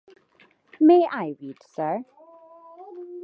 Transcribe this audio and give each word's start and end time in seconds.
May 0.79 1.07
I 1.11 1.35
read, 1.39 1.61
sir? 1.61 2.03